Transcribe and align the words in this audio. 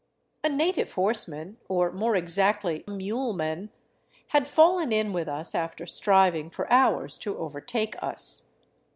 A 0.43 0.49
native 0.49 0.93
horseman, 0.93 1.57
or, 1.69 1.91
more 1.91 2.15
exactly, 2.15 2.83
muleman, 2.87 3.69
had 4.29 4.47
fallen 4.47 4.91
in 4.91 5.13
with 5.13 5.27
tis, 5.27 5.53
after 5.53 5.85
striving 5.85 6.49
for 6.49 6.67
hours 6.73 7.19
to 7.19 7.37
overtake 7.37 7.95
us. 8.01 8.49